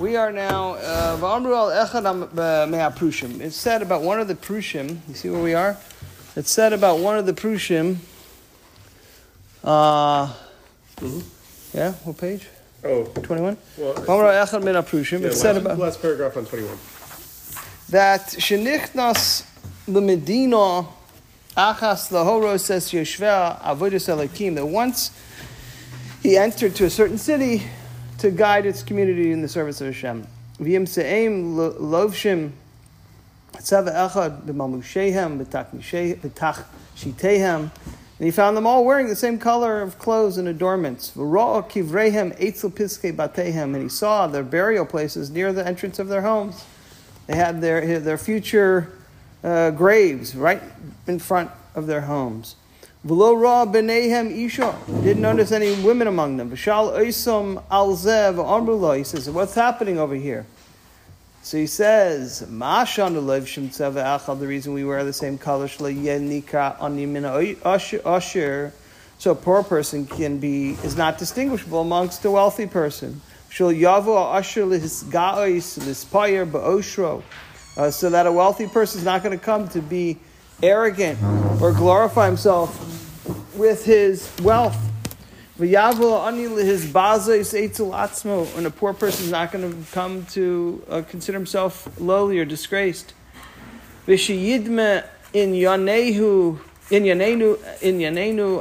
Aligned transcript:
We 0.00 0.16
are 0.16 0.32
now 0.32 0.74
uh, 0.76 1.16
echad 1.18 2.06
am- 2.06 2.22
uh. 2.38 3.40
It's 3.42 3.54
said 3.54 3.82
about 3.82 4.00
one 4.00 4.18
of 4.18 4.28
the 4.28 4.34
prushim. 4.34 4.98
You 5.06 5.14
see 5.14 5.28
where 5.28 5.42
we 5.42 5.52
are? 5.52 5.76
It's 6.34 6.50
said 6.50 6.72
about 6.72 7.00
one 7.00 7.18
of 7.18 7.26
the 7.26 7.34
prushim. 7.34 7.96
Uh, 9.62 10.32
Yeah, 11.74 11.92
what 12.04 12.16
page? 12.16 12.46
Oh, 12.82 13.04
Twenty-one. 13.04 13.58
well, 13.76 13.92
V'amru 13.94 14.32
al 14.32 14.46
echad 14.46 14.64
me'aprushim. 14.64 15.20
yeah, 15.20 15.26
It's 15.26 15.40
said 15.40 15.58
about 15.58 15.78
last 15.78 16.00
paragraph 16.00 16.34
on 16.38 16.46
21. 16.46 16.78
that 17.90 18.22
shenichnas 18.38 19.44
l'medina 19.86 20.86
achas 21.58 22.08
lahoro 22.10 22.58
says 22.58 22.90
Yeshua 22.90 23.60
avodas 23.60 24.08
elakim 24.08 24.54
that 24.54 24.64
once 24.64 25.10
he 26.22 26.38
entered 26.38 26.74
to 26.76 26.86
a 26.86 26.90
certain 26.90 27.18
city 27.18 27.64
to 28.20 28.30
guide 28.30 28.66
its 28.66 28.82
community 28.82 29.32
in 29.32 29.42
the 29.42 29.48
service 29.48 29.80
of 29.80 29.88
Hashem. 29.88 30.26
V'yim 30.58 30.86
se'em 30.86 31.56
lo- 31.56 31.74
lovshim 31.74 32.52
tzava 33.54 33.92
echad 33.92 34.42
b'mamushehem 34.42 35.44
b'tach 35.44 36.64
shitehem 36.96 37.70
and 38.20 38.26
he 38.26 38.30
found 38.30 38.54
them 38.54 38.66
all 38.66 38.84
wearing 38.84 39.08
the 39.08 39.16
same 39.16 39.38
color 39.38 39.80
of 39.80 39.98
clothes 39.98 40.36
and 40.36 40.46
adornments. 40.46 41.16
And 41.16 41.32
he 43.82 43.88
saw 43.88 44.26
their 44.26 44.42
burial 44.42 44.84
places 44.84 45.30
near 45.30 45.54
the 45.54 45.66
entrance 45.66 45.98
of 45.98 46.08
their 46.08 46.20
homes. 46.20 46.62
They 47.26 47.36
had 47.36 47.62
their, 47.62 47.98
their 47.98 48.18
future 48.18 48.92
uh, 49.42 49.70
graves 49.70 50.36
right 50.36 50.62
in 51.06 51.18
front 51.18 51.50
of 51.74 51.86
their 51.86 52.02
homes. 52.02 52.56
V'lo 53.06 53.40
ra 53.40 53.64
b'neihem 53.64 54.30
isha. 54.30 54.74
Didn't 55.02 55.22
notice 55.22 55.52
any 55.52 55.72
women 55.82 56.06
among 56.06 56.36
them. 56.36 56.50
V'shal 56.50 56.92
oisom 56.98 57.62
al 57.70 57.96
zev 57.96 58.34
amrullah. 58.34 58.98
He 58.98 59.04
says, 59.04 59.30
what's 59.30 59.54
happening 59.54 59.98
over 59.98 60.14
here? 60.14 60.44
So 61.42 61.56
he 61.56 61.66
says, 61.66 62.42
achal, 62.46 64.38
the 64.38 64.46
reason 64.46 64.74
we 64.74 64.84
wear 64.84 65.02
the 65.04 65.12
same 65.14 65.38
color, 65.38 65.64
usher, 67.64 68.72
so 69.18 69.30
a 69.30 69.34
poor 69.34 69.62
person 69.62 70.06
can 70.06 70.38
be, 70.38 70.72
is 70.82 70.98
not 70.98 71.16
distinguishable 71.16 71.80
amongst 71.80 72.22
a 72.26 72.30
wealthy 72.30 72.66
person. 72.66 73.22
Lispayer 73.50 74.04
ba'oshro, 76.50 77.22
uh, 77.78 77.90
so 77.90 78.10
that 78.10 78.26
a 78.26 78.32
wealthy 78.32 78.66
person 78.66 78.98
is 78.98 79.04
not 79.06 79.22
going 79.22 79.36
to 79.36 79.42
come 79.42 79.66
to 79.68 79.80
be 79.80 80.18
arrogant 80.62 81.18
or 81.62 81.72
glorify 81.72 82.26
himself 82.26 82.89
with 83.60 83.84
his 83.84 84.32
wealth. 84.42 84.78
And 85.58 85.74
a 85.74 85.90
poor 88.70 88.94
person 88.94 89.24
is 89.26 89.30
not 89.30 89.52
going 89.52 89.70
to 89.70 89.76
come 89.92 90.24
to 90.26 90.82
uh, 90.88 91.02
consider 91.06 91.36
himself 91.36 92.00
lowly 92.00 92.38
or 92.38 92.46
disgraced. 92.46 93.12
In 94.06 94.16
yanehu 95.52 96.58
in 96.90 97.04
yanenu 97.04 97.58
in 97.82 98.00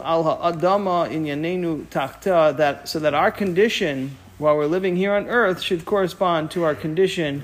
al 0.03 0.23
ha'adama 0.23 1.09
in 1.09 1.23
yanenu 1.23 1.85
takta 1.87 2.55
that 2.57 2.87
so 2.87 2.99
that 2.99 3.15
our 3.15 3.31
condition 3.31 4.15
while 4.37 4.55
we're 4.55 4.67
living 4.67 4.95
here 4.95 5.13
on 5.13 5.27
earth 5.27 5.61
should 5.61 5.83
correspond 5.83 6.51
to 6.51 6.63
our 6.63 6.75
condition 6.75 7.41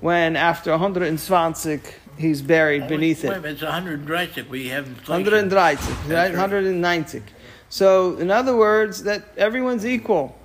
when 0.00 0.34
after 0.34 0.72
120 0.72 1.80
he's 2.18 2.42
buried 2.42 2.88
beneath 2.88 3.24
it. 3.24 3.28
Wait, 3.28 3.36
a 3.36 3.40
minute, 3.40 3.54
it's 3.54 3.62
130. 3.62 4.42
We 4.42 4.68
have 4.68 4.86
inflation. 4.86 5.24
130, 5.24 5.54
right? 5.56 6.14
right. 6.14 6.30
190. 6.30 7.22
So, 7.68 8.16
in 8.16 8.30
other 8.30 8.56
words, 8.56 9.02
that 9.04 9.24
everyone's 9.36 9.86
equal. 9.86 10.38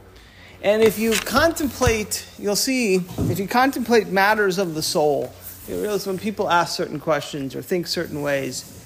And 0.63 0.83
if 0.83 0.99
you 0.99 1.13
contemplate, 1.13 2.27
you'll 2.37 2.55
see, 2.55 2.95
if 2.95 3.39
you 3.39 3.47
contemplate 3.47 4.07
matters 4.07 4.57
of 4.57 4.75
the 4.75 4.81
soul, 4.81 5.33
you 5.67 5.81
realize 5.81 6.05
when 6.05 6.19
people 6.19 6.49
ask 6.49 6.75
certain 6.75 6.99
questions 6.99 7.55
or 7.55 7.61
think 7.61 7.87
certain 7.87 8.21
ways, 8.21 8.77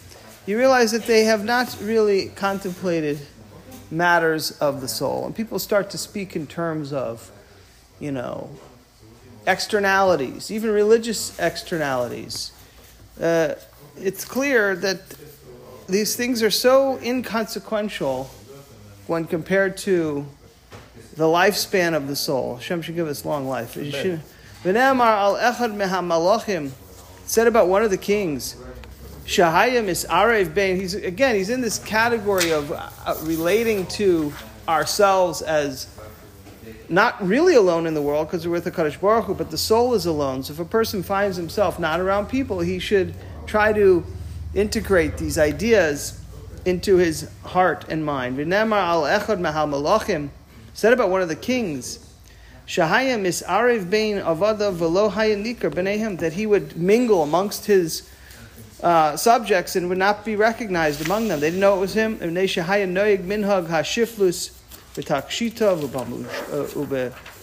you 0.46 0.58
realize 0.58 0.92
that 0.92 1.04
they 1.04 1.24
have 1.24 1.44
not 1.44 1.76
really 1.82 2.28
contemplated 2.30 3.20
matters 3.92 4.52
of 4.60 4.82
the 4.82 4.88
soul. 4.88 5.26
And 5.26 5.36
people 5.36 5.60
start 5.60 5.90
to 5.92 5.98
speak 5.98 6.36
in 6.36 6.48
terms 6.48 6.94
of, 6.94 7.32
you 8.00 8.12
know, 8.12 8.50
externalities, 9.48 10.52
even 10.52 10.72
religious 10.72 11.38
externalities. 11.40 12.52
Uh, 13.22 13.56
it's 13.98 14.26
clear 14.26 14.76
that 14.76 15.02
these 15.88 16.16
things 16.16 16.44
are 16.44 16.52
so 16.52 16.98
inconsequential 17.00 18.30
when 19.08 19.26
compared 19.26 19.78
to 19.78 20.26
the 21.16 21.26
lifespan 21.26 21.94
of 21.96 22.08
the 22.08 22.16
soul. 22.16 22.56
Hashem 22.56 22.82
should 22.82 22.96
give 22.96 23.08
us 23.08 23.24
long 23.24 23.48
life. 23.48 23.78
It 23.78 23.92
should- 23.92 24.22
al 24.66 25.36
echad 25.36 25.76
mehamalachim 25.76 26.72
said 27.26 27.48
about 27.48 27.68
one 27.68 27.84
of 27.84 27.92
the 27.92 27.98
kings, 27.98 28.56
Shahayim 29.26 29.86
is 29.86 30.06
Arev 30.10 30.54
Bain. 30.54 30.76
He's 30.76 30.94
again, 30.94 31.36
he's 31.36 31.50
in 31.50 31.62
this 31.62 31.80
category 31.80 32.52
of 32.52 32.72
uh, 32.72 33.16
relating 33.24 33.88
to 33.88 34.32
ourselves 34.68 35.42
as 35.42 35.88
not 36.90 37.26
really 37.26 37.56
alone 37.56 37.88
in 37.88 37.94
the 37.94 38.02
world 38.02 38.28
because 38.28 38.48
we're 38.48 38.54
with 38.54 38.64
the 38.64 38.72
Kadosh 38.72 39.00
Baruch 39.00 39.26
Hu, 39.26 39.34
but 39.34 39.52
the 39.52 39.58
soul 39.58 39.94
is 39.94 40.06
alone. 40.06 40.44
So 40.44 40.54
if 40.54 40.60
a 40.60 40.66
person 40.66 41.04
finds 41.04 41.38
himself 41.38 41.80
not 41.80 42.00
around 42.00 42.28
people, 42.28 42.60
he 42.60 42.80
should 42.80 43.14
try 43.46 43.74
to 43.74 44.06
integrate 44.54 45.18
these 45.18 45.38
ideas 45.38 46.22
into 46.66 46.98
his 46.98 47.30
heart 47.44 47.86
and 47.90 48.06
mind. 48.06 48.38
V'nemar 48.38 48.82
al 48.82 49.04
echad 49.04 49.40
mahal 49.40 49.68
malachim 49.68 50.30
said 50.74 50.94
about 50.94 51.10
one 51.10 51.22
of 51.22 51.28
the 51.28 51.36
kings, 51.36 52.00
Shahayim 52.68 53.26
is 53.26 53.44
Arev 53.48 53.90
Bain 53.90 54.18
Avada 54.18 54.74
Velo 54.74 55.10
Hayan 55.10 55.46
Nikar 55.46 55.72
B'neihem, 55.72 56.20
that 56.20 56.34
he 56.34 56.46
would 56.46 56.76
mingle 56.76 57.22
amongst 57.22 57.66
his 57.68 58.10
uh, 58.82 59.16
subjects 59.16 59.76
and 59.76 59.88
would 59.90 59.98
not 59.98 60.26
be 60.26 60.36
recognized 60.36 61.06
among 61.06 61.28
them. 61.28 61.40
They 61.40 61.48
didn't 61.48 61.60
know 61.62 61.78
it 61.78 61.80
was 61.80 61.94
him. 61.94 62.18
V'nei 62.18 62.48
Noyeg 62.92 63.24
Minhag 63.26 63.68
Hashiflus 63.68 64.58
V'takshita 64.96 65.78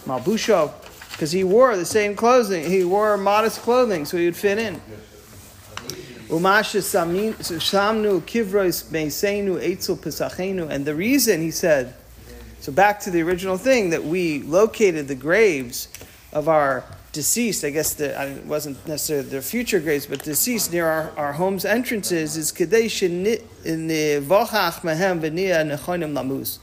V'malbusha, 0.06 0.68
uh, 0.68 0.72
because 1.10 1.32
he 1.32 1.44
wore 1.44 1.76
the 1.76 1.84
same 1.84 2.16
clothing. 2.16 2.64
He 2.68 2.82
wore 2.84 3.16
modest 3.16 3.60
clothing, 3.60 4.04
so 4.06 4.16
he 4.16 4.24
would 4.24 4.36
fit 4.36 4.58
in. 4.58 4.80
And 6.30 6.40
the 10.86 10.94
reason, 10.96 11.40
he 11.42 11.50
said, 11.50 11.94
so 12.60 12.72
back 12.72 13.00
to 13.00 13.10
the 13.10 13.20
original 13.22 13.58
thing, 13.58 13.90
that 13.90 14.04
we 14.04 14.42
located 14.42 15.08
the 15.08 15.14
graves 15.14 15.88
of 16.32 16.48
our 16.48 16.84
deceased, 17.12 17.64
I 17.64 17.70
guess 17.70 17.92
the, 17.92 18.18
I- 18.18 18.26
it 18.26 18.46
wasn't 18.46 18.86
necessarily 18.88 19.28
their 19.28 19.42
future 19.42 19.80
graves, 19.80 20.06
but 20.06 20.22
deceased 20.22 20.72
near 20.72 20.86
our, 20.86 21.10
our 21.18 21.34
home's 21.34 21.66
entrances, 21.66 22.38
is 22.38 22.50
kadei 22.50 22.86
shenevochach 22.86 24.80
mehem 24.80 25.20
v'nia 25.20 25.62
nechonim 25.70 26.14
lamus. 26.14 26.58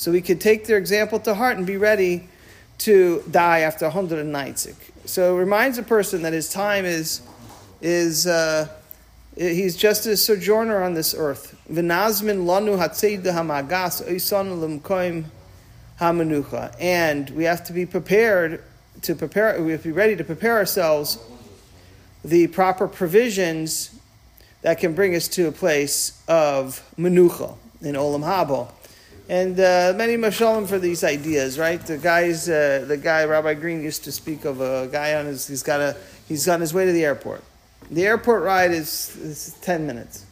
So 0.00 0.10
we 0.10 0.22
could 0.22 0.40
take 0.40 0.64
their 0.64 0.78
example 0.78 1.20
to 1.20 1.34
heart 1.34 1.58
and 1.58 1.66
be 1.66 1.76
ready 1.76 2.26
to 2.78 3.22
die 3.30 3.58
after 3.58 3.84
190. 3.84 4.74
So 5.04 5.36
it 5.36 5.38
reminds 5.38 5.76
a 5.76 5.82
person 5.82 6.22
that 6.22 6.32
his 6.32 6.48
time 6.48 6.86
is, 6.86 7.20
is 7.82 8.26
uh, 8.26 8.68
he's 9.36 9.76
just 9.76 10.06
a 10.06 10.16
sojourner 10.16 10.82
on 10.82 10.94
this 10.94 11.14
earth. 11.14 11.54
And 11.68 11.76
we 17.30 17.44
have 17.44 17.64
to 17.64 17.72
be 17.74 17.84
prepared 17.84 18.64
to 19.02 19.14
prepare, 19.14 19.62
we 19.62 19.72
have 19.72 19.82
to 19.82 19.88
be 19.88 19.92
ready 19.92 20.16
to 20.16 20.24
prepare 20.24 20.56
ourselves 20.56 21.18
the 22.24 22.46
proper 22.46 22.88
provisions 22.88 24.00
that 24.62 24.78
can 24.78 24.94
bring 24.94 25.14
us 25.14 25.28
to 25.28 25.48
a 25.48 25.52
place 25.52 26.22
of 26.26 26.82
menucha 26.96 27.54
in 27.82 27.96
Olam 27.96 28.22
Haba. 28.22 28.72
And 29.30 29.60
uh, 29.60 29.92
many 29.94 30.16
mashalim 30.16 30.66
for 30.66 30.80
these 30.80 31.04
ideas, 31.04 31.56
right? 31.56 31.80
The 31.80 31.98
guys, 31.98 32.48
uh, 32.48 32.84
the 32.88 32.96
guy 32.96 33.24
Rabbi 33.24 33.54
Green 33.54 33.80
used 33.80 34.02
to 34.02 34.10
speak 34.10 34.44
of 34.44 34.60
a 34.60 34.88
guy 34.90 35.14
on 35.14 35.26
his, 35.26 35.46
he's 35.46 35.62
got 35.62 35.78
a, 35.78 35.96
he's 36.26 36.48
on 36.48 36.60
his 36.60 36.74
way 36.74 36.84
to 36.84 36.90
the 36.90 37.04
airport. 37.04 37.44
The 37.92 38.06
airport 38.06 38.42
ride 38.42 38.72
is, 38.72 39.16
is 39.18 39.56
ten 39.60 39.86
minutes, 39.86 40.26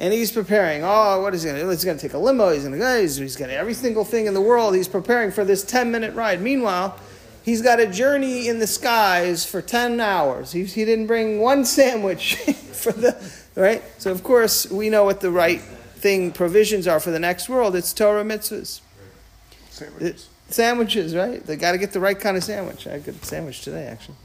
and 0.00 0.12
he's 0.12 0.32
preparing. 0.32 0.82
Oh, 0.82 1.22
what 1.22 1.32
is 1.32 1.44
he 1.44 1.46
going 1.46 1.60
to 1.60 1.64
do? 1.64 1.70
He's 1.70 1.84
going 1.84 1.96
to 1.96 2.02
take 2.02 2.14
a 2.14 2.18
limo. 2.18 2.50
He's 2.52 2.64
going 2.64 2.72
to 2.72 2.78
go. 2.78 3.00
He's, 3.00 3.36
got 3.36 3.50
every 3.50 3.72
single 3.72 4.04
thing 4.04 4.26
in 4.26 4.34
the 4.34 4.40
world. 4.40 4.74
He's 4.74 4.88
preparing 4.88 5.30
for 5.30 5.44
this 5.44 5.62
ten 5.62 5.92
minute 5.92 6.12
ride. 6.16 6.40
Meanwhile, 6.40 6.98
he's 7.44 7.62
got 7.62 7.78
a 7.78 7.86
journey 7.86 8.48
in 8.48 8.58
the 8.58 8.66
skies 8.66 9.46
for 9.46 9.62
ten 9.62 10.00
hours. 10.00 10.50
He, 10.50 10.64
he 10.64 10.84
didn't 10.84 11.06
bring 11.06 11.38
one 11.38 11.64
sandwich 11.64 12.34
for 12.72 12.90
the 12.90 13.16
right. 13.54 13.80
So 13.98 14.10
of 14.10 14.24
course 14.24 14.68
we 14.68 14.90
know 14.90 15.04
what 15.04 15.20
the 15.20 15.30
right 15.30 15.62
thing 16.04 16.30
provisions 16.30 16.86
are 16.86 17.00
for 17.00 17.10
the 17.10 17.18
next 17.18 17.48
world. 17.48 17.74
It's 17.74 17.94
Torah 17.94 18.22
mitzvahs. 18.24 18.82
Sandwiches. 19.70 20.28
Sandwiches, 20.50 21.16
right? 21.16 21.44
They 21.44 21.56
got 21.56 21.72
to 21.72 21.78
get 21.78 21.92
the 21.94 21.98
right 21.98 22.20
kind 22.20 22.36
of 22.36 22.44
sandwich. 22.44 22.86
I 22.86 22.90
had 22.90 23.00
a 23.00 23.02
good 23.04 23.24
sandwich 23.24 23.62
today, 23.62 23.86
actually. 23.86 24.16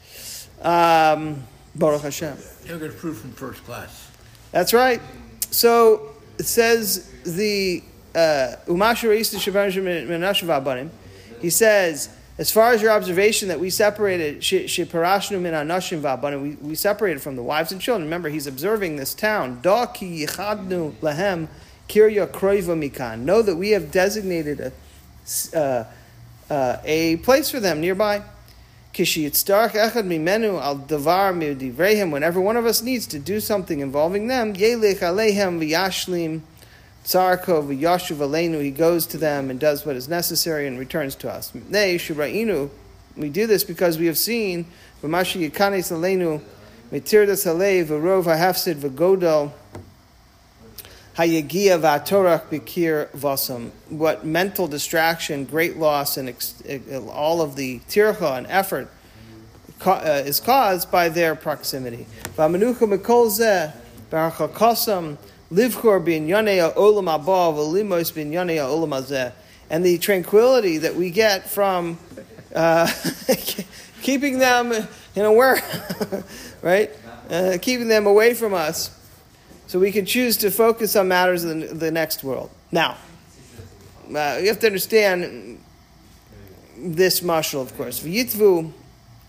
Um, 0.61 1.47
Baruch 1.75 2.01
Hashem. 2.01 2.37
You'll 2.65 2.79
get 2.79 2.91
fruit 2.91 3.13
from 3.13 3.31
first 3.31 3.63
class. 3.63 4.11
That's 4.51 4.73
right. 4.73 4.99
So 5.51 6.11
it 6.37 6.47
says 6.47 7.09
the 7.23 7.81
uh, 8.13 8.55
Umasha 8.67 9.07
Reis 9.09 9.33
Shavan 9.33 9.71
Menashav 9.71 10.61
Abanim. 10.61 10.89
He 11.39 11.49
says 11.49 12.09
as 12.37 12.51
far 12.51 12.71
as 12.71 12.81
your 12.81 12.91
observation 12.91 13.47
that 13.49 13.59
we 13.59 13.69
separated, 13.69 14.43
she 14.43 14.65
parashnu 14.65 15.41
min 15.41 15.53
anashim 15.53 16.01
v'abanu, 16.01 16.41
we, 16.41 16.49
we 16.55 16.73
separated 16.73 17.21
from 17.21 17.35
the 17.35 17.43
wives 17.43 17.73
and 17.73 17.81
children. 17.81 18.05
Remember, 18.05 18.29
he's 18.29 18.47
observing 18.47 18.95
this 18.95 19.13
town. 19.13 19.59
Da 19.61 19.85
ki 19.85 20.25
yichadnu 20.25 20.93
lahem 21.01 21.49
kirya 21.89 22.27
kroiva 22.27 22.77
mikan. 22.77 23.21
Know 23.21 23.41
that 23.41 23.57
we 23.57 23.71
have 23.71 23.91
designated 23.91 24.59
a, 24.61 25.57
uh, 25.57 25.85
uh, 26.49 26.77
a 26.85 27.17
place 27.17 27.51
for 27.51 27.59
them 27.59 27.81
nearby. 27.81 28.21
Kishi 28.93 29.29
yitzdarch 29.29 29.71
echad 29.71 30.05
mimenu 30.05 30.61
al 30.61 30.77
davar 30.77 31.33
midivrehim. 31.35 32.11
Whenever 32.11 32.39
one 32.39 32.55
of 32.55 32.65
us 32.65 32.81
needs 32.81 33.05
to 33.07 33.19
do 33.19 33.41
something 33.41 33.81
involving 33.81 34.27
them, 34.27 34.53
yelech 34.53 34.99
alehem 34.99 35.59
v'yashlim 35.59 36.41
Tsarko 37.05 37.63
v'yashuv 37.63 38.17
aleinu, 38.17 38.61
he 38.61 38.69
goes 38.69 39.07
to 39.07 39.17
them 39.17 39.49
and 39.49 39.59
does 39.59 39.85
what 39.85 39.95
is 39.95 40.07
necessary 40.07 40.67
and 40.67 40.77
returns 40.77 41.15
to 41.15 41.31
us. 41.31 41.51
They 41.69 41.97
shubrainu, 41.97 42.69
we 43.17 43.29
do 43.29 43.47
this 43.47 43.63
because 43.63 43.97
we 43.97 44.05
have 44.05 44.17
seen 44.17 44.65
v'mashi 45.01 45.49
yikanes 45.49 45.91
aleinu 45.91 46.41
mitirdas 46.91 47.45
halev 47.45 47.85
v'rov 47.85 48.25
ha'hafsid 48.25 48.75
v'godol 48.75 49.51
v'atorach 51.27 52.47
b'kir 52.49 53.09
vasam. 53.09 53.71
What 53.89 54.25
mental 54.25 54.67
distraction, 54.67 55.45
great 55.45 55.77
loss, 55.77 56.17
and 56.17 56.29
ex- 56.29 56.61
all 57.09 57.41
of 57.41 57.55
the 57.55 57.79
tircha 57.89 58.37
and 58.37 58.47
effort 58.47 58.89
uh, 59.85 60.23
is 60.25 60.39
caused 60.39 60.91
by 60.91 61.09
their 61.09 61.35
proximity. 61.35 62.05
Mikol 62.35 63.27
zeh 63.27 63.73
b'archakosam 64.11 65.17
Livchor 65.51 65.99
olam 66.75 67.07
olam. 68.59 69.31
And 69.71 69.85
the 69.85 69.97
tranquility 69.97 70.77
that 70.79 70.95
we 70.95 71.09
get 71.11 71.49
from 71.49 71.97
uh, 72.55 72.91
keeping 74.01 74.39
them 74.39 74.71
in 75.15 75.25
a 75.25 75.31
where, 75.31 75.61
right? 76.61 76.91
Uh, 77.29 77.57
keeping 77.61 77.87
them 77.87 78.07
away 78.07 78.33
from 78.33 78.53
us, 78.53 78.89
so 79.69 79.77
we 79.77 79.91
can 79.91 80.03
choose 80.03 80.35
to 80.37 80.49
focus 80.49 80.95
on 80.95 81.09
matters 81.09 81.43
in 81.43 81.77
the 81.77 81.91
next 81.91 82.23
world. 82.23 82.49
Now, 82.71 82.97
uh, 84.07 84.39
you 84.41 84.47
have 84.47 84.57
to 84.61 84.65
understand 84.65 85.59
this 86.75 87.21
mashal, 87.21 87.61
of 87.61 87.77
course. 87.77 87.99
V'yitvu 87.99 88.71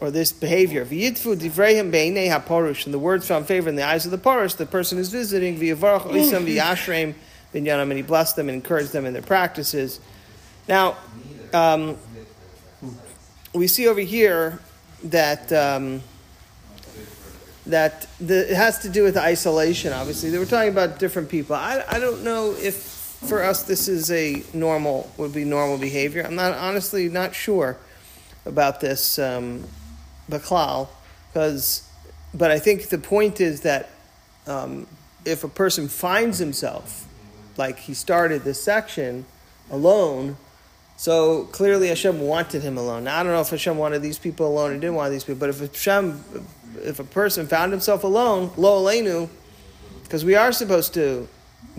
or 0.01 0.11
this 0.11 0.33
behavior. 0.33 0.87
V'yitfu 0.87 1.37
divrehim 1.37 1.91
be'inei 1.91 2.31
haporush, 2.31 2.87
and 2.87 2.95
the 2.95 2.99
words 2.99 3.29
found 3.29 3.49
favor 3.49 3.69
in 3.69 3.77
the 3.77 3.83
eyes 3.83 4.07
of 4.07 4.13
the 4.13 4.17
porush, 4.17 4.57
the 4.57 4.65
person 4.65 4.97
is 4.97 5.11
visiting, 5.11 5.59
v'yavarach 5.59 6.05
oisam 6.05 6.47
v'yashreim 6.47 7.13
binyanam, 7.53 7.83
and 7.83 7.93
he 7.93 8.03
blessed 8.03 8.37
them 8.37 8.49
and 8.49 8.57
encouraged 8.57 8.93
them 8.93 9.05
in 9.05 9.13
their 9.13 9.21
practices. 9.21 10.01
Now, 10.67 10.97
um, 11.53 11.99
we 13.53 13.67
see 13.67 13.87
over 13.89 14.01
here 14.01 14.59
that 15.05 15.53
um, 15.53 16.01
that 17.71 18.07
the, 18.21 18.51
it 18.51 18.57
has 18.57 18.79
to 18.81 18.89
do 18.89 19.03
with 19.03 19.17
isolation. 19.17 19.93
Obviously, 19.93 20.31
they 20.31 20.39
were 20.39 20.47
talking 20.47 20.71
about 20.71 20.99
different 20.99 21.29
people. 21.29 21.57
I, 21.57 21.85
I 21.89 21.99
don't 21.99 22.23
know 22.23 22.55
if 22.59 22.75
for 22.75 23.43
us 23.43 23.65
this 23.65 23.89
is 23.89 24.11
a 24.11 24.43
normal 24.55 25.13
would 25.17 25.33
be 25.33 25.45
normal 25.45 25.79
behavior. 25.79 26.23
I'm 26.25 26.37
not 26.37 26.55
honestly 26.55 27.09
not 27.09 27.35
sure 27.35 27.77
about 28.47 28.81
this. 28.81 29.19
Um, 29.19 29.65
baklal, 30.31 30.89
because, 31.29 31.89
but 32.33 32.51
I 32.51 32.59
think 32.59 32.89
the 32.89 32.99
point 32.99 33.41
is 33.41 33.63
that 33.63 33.91
um, 34.47 34.87
if 35.25 35.45
a 35.45 35.49
person 35.49 35.89
finds 35.89 36.39
himself, 36.39 37.07
like 37.57 37.79
he 37.79 37.95
started 37.95 38.45
this 38.45 38.63
section 38.63 39.27
alone, 39.71 40.37
so 40.97 41.45
clearly 41.47 41.89
Hashem 41.89 42.21
wanted 42.21 42.63
him 42.63 42.79
alone. 42.79 43.05
Now, 43.05 43.19
I 43.19 43.23
don't 43.23 43.33
know 43.33 43.41
if 43.41 43.51
Hashem 43.51 43.77
wanted 43.77 44.03
these 44.03 44.19
people 44.19 44.47
alone 44.47 44.71
or 44.71 44.75
didn't 44.75 44.95
want 44.95 45.11
these 45.11 45.25
people, 45.25 45.41
but 45.41 45.51
if 45.51 45.59
Hashem, 45.61 46.23
if 46.83 46.99
a 46.99 47.05
person 47.05 47.47
found 47.47 47.73
himself 47.73 48.05
alone, 48.05 48.51
lo 48.57 48.83
aleinu, 48.83 49.29
because 50.03 50.25
we 50.25 50.35
are 50.35 50.53
supposed 50.53 50.95
to 50.95 51.29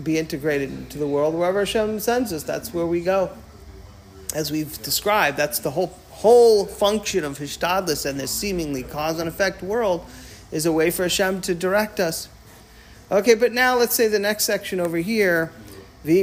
be 0.02 0.18
integrated 0.18 0.70
into 0.70 0.98
the 0.98 1.06
world 1.06 1.34
wherever 1.34 1.60
Hashem 1.60 2.00
sends 2.00 2.32
us. 2.32 2.42
That's 2.42 2.72
where 2.72 2.86
we 2.86 3.02
go. 3.02 3.30
As 4.34 4.50
we've 4.50 4.80
described, 4.82 5.36
that's 5.36 5.58
the 5.58 5.70
whole 5.70 5.94
whole 6.22 6.66
function 6.66 7.24
of 7.24 7.38
Hishtadlis 7.38 8.08
and 8.08 8.20
this 8.20 8.30
seemingly 8.30 8.84
cause 8.84 9.18
and 9.18 9.28
effect 9.28 9.62
world 9.62 10.06
is 10.52 10.66
a 10.66 10.72
way 10.72 10.90
for 10.90 11.02
Hashem 11.02 11.40
to 11.42 11.54
direct 11.54 11.98
us. 11.98 12.28
Okay, 13.10 13.34
but 13.34 13.52
now 13.52 13.76
let's 13.76 13.94
say 13.94 14.08
the 14.08 14.20
next 14.20 14.44
section 14.44 14.78
over 14.78 14.98
here. 14.98 15.50
Let's 16.04 16.20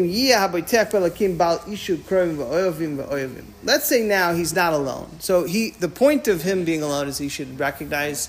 say 3.86 4.04
now 4.04 4.34
he's 4.34 4.54
not 4.54 4.74
alone. 4.74 5.10
So 5.20 5.46
he, 5.46 5.70
the 5.72 5.90
point 5.90 6.28
of 6.28 6.44
him 6.44 6.66
being 6.66 6.82
alone 6.82 7.08
is 7.08 7.18
he 7.18 7.30
should 7.30 7.60
recognize 7.60 8.28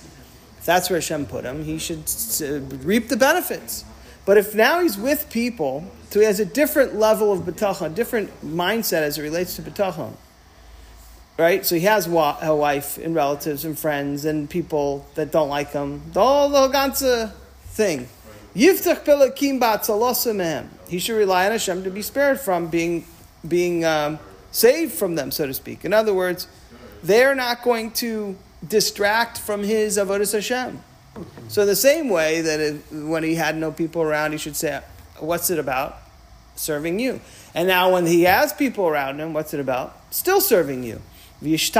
if 0.60 0.64
that's 0.64 0.88
where 0.88 0.98
Hashem 0.98 1.26
put 1.26 1.44
him, 1.44 1.64
he 1.64 1.78
should 1.78 2.04
reap 2.84 3.08
the 3.08 3.16
benefits. 3.16 3.84
But 4.24 4.38
if 4.38 4.54
now 4.54 4.80
he's 4.80 4.96
with 4.96 5.28
people, 5.30 5.90
so 6.10 6.20
he 6.20 6.26
has 6.26 6.38
a 6.38 6.44
different 6.44 6.94
level 6.94 7.32
of 7.32 7.40
bitachon, 7.40 7.94
different 7.94 8.30
mindset 8.44 9.02
as 9.02 9.18
it 9.18 9.22
relates 9.22 9.56
to 9.56 9.62
bitachon 9.62 10.14
right? 11.40 11.64
So 11.64 11.74
he 11.74 11.82
has 11.82 12.06
a 12.06 12.54
wife 12.54 12.98
and 12.98 13.14
relatives 13.14 13.64
and 13.64 13.78
friends 13.78 14.24
and 14.26 14.48
people 14.48 15.06
that 15.14 15.32
don't 15.32 15.48
like 15.48 15.72
him. 15.72 16.02
The 16.12 16.20
whole, 16.20 16.50
the 16.50 16.68
ganze 16.68 17.32
thing. 17.64 18.08
He 20.88 20.98
should 20.98 21.16
rely 21.16 21.46
on 21.46 21.52
Hashem 21.52 21.84
to 21.84 21.90
be 21.90 22.02
spared 22.02 22.40
from 22.40 22.66
being 22.66 23.04
being 23.46 23.86
um, 23.86 24.18
saved 24.50 24.92
from 24.92 25.14
them, 25.14 25.30
so 25.30 25.46
to 25.46 25.54
speak. 25.54 25.84
In 25.84 25.94
other 25.94 26.12
words, 26.12 26.46
they're 27.02 27.34
not 27.34 27.62
going 27.62 27.92
to 27.92 28.36
distract 28.66 29.38
from 29.38 29.62
his 29.62 29.96
avodas 29.96 30.32
Hashem. 30.32 30.82
So 31.48 31.66
the 31.66 31.76
same 31.76 32.08
way 32.08 32.40
that 32.40 32.78
when 32.92 33.22
he 33.22 33.34
had 33.34 33.56
no 33.56 33.72
people 33.72 34.02
around, 34.02 34.32
he 34.32 34.38
should 34.38 34.56
say, 34.56 34.80
"What's 35.18 35.50
it 35.50 35.58
about? 35.58 35.98
Serving 36.54 37.00
you." 37.00 37.20
And 37.54 37.66
now 37.66 37.92
when 37.92 38.06
he 38.06 38.22
has 38.22 38.52
people 38.52 38.86
around 38.86 39.18
him, 39.18 39.32
what's 39.32 39.52
it 39.52 39.60
about? 39.60 39.96
Still 40.10 40.40
serving 40.40 40.84
you. 40.84 41.00
He 41.42 41.56
should 41.56 41.72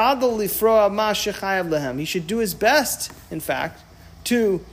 do 2.26 2.38
his 2.38 2.54
best, 2.54 3.12
in 3.30 3.40
fact, 3.40 3.80
to 4.24 4.64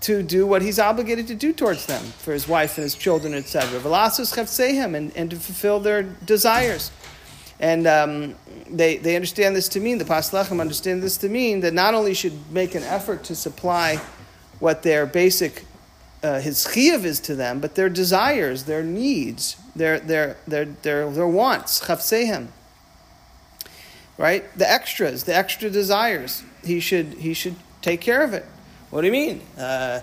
to 0.00 0.22
do 0.22 0.46
what 0.46 0.62
he's 0.62 0.78
obligated 0.78 1.26
to 1.26 1.34
do 1.34 1.52
towards 1.52 1.86
them, 1.86 2.04
for 2.18 2.32
his 2.32 2.46
wife 2.46 2.78
and 2.78 2.84
his 2.84 2.94
children, 2.94 3.34
etc. 3.34 3.80
And, 3.80 5.12
and 5.16 5.30
to 5.30 5.36
fulfill 5.36 5.80
their 5.80 6.04
desires. 6.04 6.92
And 7.60 7.86
um, 7.86 8.34
they, 8.70 8.98
they 8.98 9.16
understand 9.16 9.56
this 9.56 9.68
to 9.70 9.80
mean, 9.80 9.98
the 9.98 10.04
Paslachim 10.04 10.60
understand 10.60 11.02
this 11.02 11.16
to 11.18 11.28
mean 11.28 11.60
that 11.60 11.74
not 11.74 11.94
only 11.94 12.14
should 12.14 12.52
make 12.52 12.74
an 12.74 12.84
effort 12.84 13.24
to 13.24 13.34
supply 13.34 14.00
what 14.60 14.82
their 14.82 15.06
basic, 15.06 15.64
uh, 16.22 16.40
his 16.40 16.66
chiyav 16.66 17.04
is 17.04 17.18
to 17.20 17.34
them, 17.34 17.58
but 17.58 17.74
their 17.74 17.88
desires, 17.88 18.64
their 18.64 18.82
needs, 18.82 19.56
their, 19.74 19.98
their, 19.98 20.36
their, 20.46 20.66
their, 20.66 21.10
their 21.10 21.28
wants, 21.28 21.80
chavsehem 21.80 22.48
right? 24.18 24.44
The 24.58 24.70
extras, 24.70 25.24
the 25.24 25.34
extra 25.34 25.70
desires. 25.70 26.42
He 26.62 26.80
should 26.80 27.14
he 27.14 27.32
should 27.32 27.54
take 27.80 28.02
care 28.02 28.22
of 28.22 28.34
it. 28.34 28.44
What 28.90 29.00
do 29.00 29.06
you 29.06 29.12
mean? 29.12 29.40
Uh, 29.56 30.00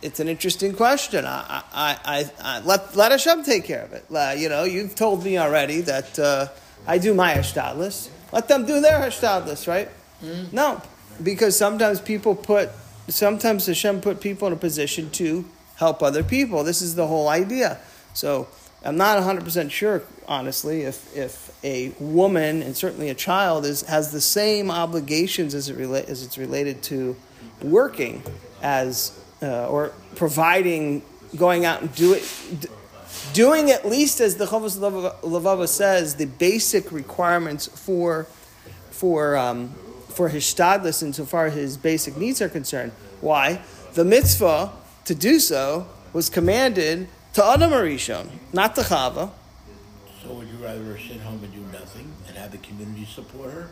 it's 0.00 0.20
an 0.20 0.28
interesting 0.28 0.74
question. 0.74 1.24
I, 1.24 1.62
I, 1.72 1.98
I, 2.04 2.30
I, 2.40 2.60
let 2.60 2.94
let 2.94 3.12
Hashem 3.12 3.44
take 3.44 3.64
care 3.64 3.84
of 3.84 3.92
it. 3.92 4.04
You 4.38 4.48
know, 4.48 4.64
you've 4.64 4.94
told 4.94 5.24
me 5.24 5.38
already 5.38 5.80
that 5.82 6.18
uh, 6.18 6.48
I 6.86 6.98
do 6.98 7.14
my 7.14 7.34
hashtadlis. 7.34 8.08
Let 8.32 8.48
them 8.48 8.66
do 8.66 8.80
their 8.80 8.98
hashtadlis, 9.00 9.66
right? 9.68 9.88
Mm. 10.22 10.52
No, 10.52 10.82
because 11.22 11.56
sometimes 11.56 12.00
people 12.00 12.34
put, 12.34 12.70
sometimes 13.08 13.66
Hashem 13.66 14.00
put 14.00 14.20
people 14.20 14.46
in 14.48 14.54
a 14.54 14.56
position 14.56 15.10
to 15.10 15.44
help 15.76 16.02
other 16.02 16.22
people. 16.24 16.64
This 16.64 16.82
is 16.82 16.94
the 16.94 17.06
whole 17.06 17.28
idea. 17.28 17.78
So 18.14 18.48
I'm 18.84 18.96
not 18.96 19.18
100% 19.22 19.70
sure, 19.70 20.02
honestly, 20.26 20.82
if, 20.82 21.16
if 21.16 21.52
a 21.64 21.90
woman 22.00 22.62
and 22.62 22.76
certainly 22.76 23.10
a 23.10 23.14
child 23.14 23.64
is, 23.64 23.82
has 23.82 24.10
the 24.12 24.20
same 24.20 24.70
obligations 24.70 25.54
as, 25.54 25.68
it 25.68 25.78
rela- 25.78 26.04
as 26.08 26.22
it's 26.22 26.38
related 26.38 26.82
to 26.84 27.16
working 27.62 28.22
as 28.62 29.18
uh, 29.42 29.68
or 29.68 29.92
providing, 30.16 31.02
going 31.36 31.64
out 31.64 31.80
and 31.80 31.94
do 31.94 32.12
it, 32.14 32.22
d- 32.60 32.68
doing 33.32 33.70
at 33.70 33.86
least 33.86 34.20
as 34.20 34.36
the 34.36 34.46
Chovos 34.46 34.78
Levava 34.78 35.68
says, 35.68 36.16
the 36.16 36.26
basic 36.26 36.92
requirements 36.92 37.66
for, 37.66 38.26
for, 38.90 39.36
um, 39.36 39.74
for 40.08 40.28
his 40.28 40.44
shtadlis 40.44 41.02
insofar 41.02 41.46
as 41.46 41.54
his 41.54 41.76
basic 41.76 42.16
needs 42.16 42.40
are 42.40 42.48
concerned. 42.48 42.92
Why? 43.20 43.62
The 43.94 44.04
mitzvah 44.04 44.72
to 45.04 45.14
do 45.14 45.38
so 45.38 45.86
was 46.12 46.28
commanded 46.28 47.08
to 47.34 47.44
Adam 47.44 47.70
Arishon, 47.70 48.28
not 48.52 48.74
to 48.76 48.82
Chava. 48.82 49.30
So 50.22 50.34
would 50.34 50.48
you 50.48 50.62
rather 50.62 50.98
sit 50.98 51.20
home 51.20 51.42
and 51.42 51.52
do 51.52 51.60
nothing 51.72 52.12
and 52.28 52.36
have 52.36 52.52
the 52.52 52.58
community 52.58 53.06
support 53.06 53.52
her? 53.52 53.68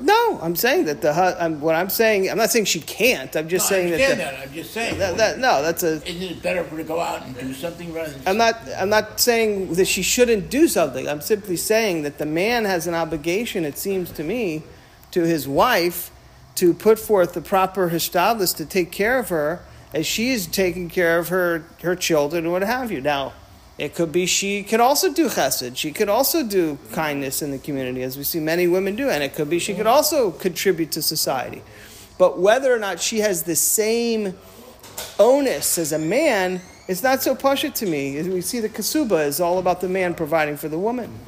No, 0.00 0.40
I'm 0.42 0.56
saying 0.56 0.86
that 0.86 1.00
the 1.00 1.12
I'm, 1.40 1.60
what 1.60 1.76
I'm 1.76 1.88
saying. 1.88 2.28
I'm 2.28 2.36
not 2.36 2.50
saying 2.50 2.64
she 2.64 2.80
can't. 2.80 3.34
I'm 3.36 3.48
just 3.48 3.70
no, 3.70 3.76
saying 3.76 3.90
that, 3.90 4.10
the, 4.10 4.16
that. 4.16 4.40
I'm 4.40 4.52
just 4.52 4.72
saying 4.72 4.98
that, 4.98 5.16
that, 5.16 5.38
No, 5.38 5.62
that's 5.62 5.84
a. 5.84 6.04
Isn't 6.08 6.22
it 6.22 6.42
better 6.42 6.64
for 6.64 6.70
her 6.70 6.76
to 6.78 6.84
go 6.84 6.98
out 6.98 7.24
and 7.24 7.38
do 7.38 7.54
something 7.54 7.92
rather 7.92 8.10
than? 8.10 8.26
I'm 8.26 8.36
not. 8.36 8.56
I'm 8.76 8.88
not 8.88 9.20
saying 9.20 9.74
that 9.74 9.86
she 9.86 10.02
shouldn't 10.02 10.50
do 10.50 10.66
something. 10.66 11.08
I'm 11.08 11.20
simply 11.20 11.56
saying 11.56 12.02
that 12.02 12.18
the 12.18 12.26
man 12.26 12.64
has 12.64 12.88
an 12.88 12.94
obligation. 12.94 13.64
It 13.64 13.78
seems 13.78 14.10
to 14.12 14.24
me 14.24 14.64
to 15.12 15.22
his 15.22 15.46
wife 15.46 16.10
to 16.56 16.74
put 16.74 16.98
forth 16.98 17.34
the 17.34 17.40
proper 17.40 17.90
hishtadlis 17.90 18.56
to 18.56 18.66
take 18.66 18.90
care 18.90 19.18
of 19.18 19.28
her 19.28 19.62
as 19.94 20.06
she 20.06 20.30
is 20.30 20.46
taking 20.46 20.88
care 20.88 21.18
of 21.18 21.28
her, 21.28 21.64
her 21.82 21.94
children 21.94 22.44
and 22.44 22.52
what 22.52 22.62
have 22.62 22.90
you. 22.90 23.00
Now, 23.00 23.32
it 23.78 23.94
could 23.94 24.12
be 24.12 24.26
she 24.26 24.62
could 24.62 24.80
also 24.80 25.12
do 25.12 25.28
chesed. 25.28 25.76
She 25.76 25.92
could 25.92 26.08
also 26.08 26.44
do 26.44 26.78
kindness 26.92 27.42
in 27.42 27.50
the 27.50 27.58
community, 27.58 28.02
as 28.02 28.16
we 28.16 28.24
see 28.24 28.40
many 28.40 28.66
women 28.68 28.96
do. 28.96 29.08
And 29.08 29.22
it 29.22 29.34
could 29.34 29.48
be 29.48 29.58
she 29.58 29.74
could 29.74 29.86
also 29.86 30.30
contribute 30.30 30.92
to 30.92 31.02
society. 31.02 31.62
But 32.18 32.38
whether 32.38 32.72
or 32.72 32.78
not 32.78 33.00
she 33.00 33.18
has 33.20 33.44
the 33.44 33.56
same 33.56 34.36
onus 35.18 35.78
as 35.78 35.92
a 35.92 35.98
man, 35.98 36.60
it's 36.86 37.02
not 37.02 37.22
so 37.22 37.34
pasha 37.34 37.70
to 37.70 37.86
me. 37.86 38.22
We 38.22 38.42
see 38.42 38.60
the 38.60 38.68
kasuba 38.68 39.26
is 39.26 39.40
all 39.40 39.58
about 39.58 39.80
the 39.80 39.88
man 39.88 40.14
providing 40.14 40.56
for 40.56 40.68
the 40.68 40.78
woman. 40.78 41.18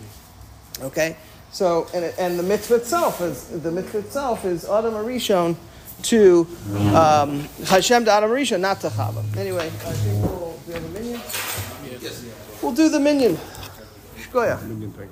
Okay? 0.80 1.16
So, 1.50 1.86
and, 1.94 2.04
and 2.18 2.38
the 2.38 2.42
mitzvah 2.42 2.76
itself 2.76 3.20
is 3.20 3.48
the 3.62 3.70
mitzvah 3.70 3.98
itself 3.98 4.44
is 4.44 4.64
Adam 4.64 4.94
Arishon 4.94 5.56
to 6.02 6.46
um, 6.94 7.40
Hashem 7.66 8.04
to 8.04 8.10
Adam 8.10 8.30
Arishon, 8.30 8.60
not 8.60 8.80
to 8.80 8.88
Chava. 8.88 9.24
Anyway, 9.36 9.66
I 9.66 9.70
think 9.70 10.22
we'll 10.22 10.58
do 10.66 10.72
the 10.72 10.88
minyan. 10.88 11.20
We'll 12.64 12.73
do 12.73 12.88
the 12.88 12.99
minyan. 12.99 13.37
Shkoya. 14.16 14.59
Indian 14.62 14.90
thing. 14.92 15.11